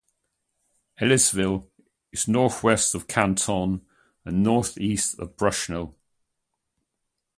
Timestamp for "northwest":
2.27-2.95